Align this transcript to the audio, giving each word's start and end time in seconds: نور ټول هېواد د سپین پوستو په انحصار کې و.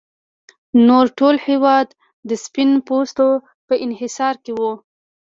نور 0.87 1.05
ټول 1.17 1.35
هېواد 1.47 1.87
د 2.29 2.31
سپین 2.45 2.69
پوستو 2.87 3.29
په 3.67 3.73
انحصار 3.85 4.35
کې 4.43 4.51
و. 4.59 4.61